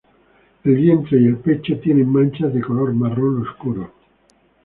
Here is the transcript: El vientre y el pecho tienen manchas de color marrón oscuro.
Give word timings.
El 0.63 0.75
vientre 0.77 1.21
y 1.21 1.27
el 1.27 1.37
pecho 1.37 1.79
tienen 1.79 2.09
manchas 2.11 2.51
de 2.55 2.59
color 2.61 2.91
marrón 2.91 3.43
oscuro. 3.47 3.91